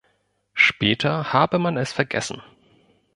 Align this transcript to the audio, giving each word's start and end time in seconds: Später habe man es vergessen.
Später 0.55 1.31
habe 1.31 1.59
man 1.59 1.77
es 1.77 1.93
vergessen. 1.93 2.41